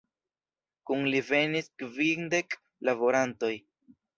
[0.91, 2.59] Kun li venis kvindek
[2.91, 3.53] laborantoj.